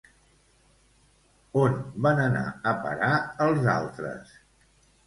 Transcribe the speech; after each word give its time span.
On 1.65 1.77
van 2.07 2.23
anar 2.25 2.43
a 2.73 2.77
parar 2.87 3.13
els 3.49 3.73
altres? 3.79 4.39